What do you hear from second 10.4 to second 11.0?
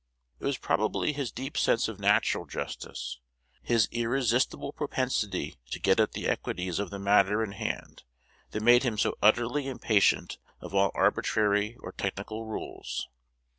of all